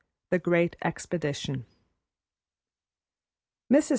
[0.31, 1.67] The Great Expedition
[3.71, 3.89] MRS.